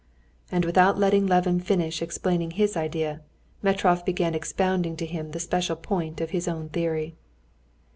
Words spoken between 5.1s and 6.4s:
the special point of